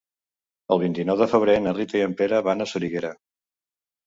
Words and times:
El 0.75 0.79
vint-i-nou 0.83 1.19
de 1.19 1.27
febrer 1.33 1.57
na 1.67 1.75
Rita 1.79 2.01
i 2.01 2.01
en 2.07 2.17
Pere 2.23 2.41
van 2.49 2.67
a 2.67 2.69
Soriguera. 2.73 3.13